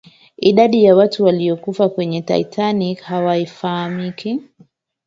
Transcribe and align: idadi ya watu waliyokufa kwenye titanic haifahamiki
idadi 0.37 0.83
ya 0.83 0.95
watu 0.95 1.23
waliyokufa 1.23 1.89
kwenye 1.89 2.21
titanic 2.21 2.99
haifahamiki 3.01 4.43